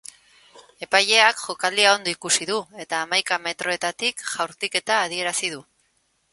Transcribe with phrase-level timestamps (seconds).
[0.85, 2.57] Epaileak jokaldia ondo ikusi du
[2.87, 5.65] eta hamaika metroetatik jaurtiketa adierazi du.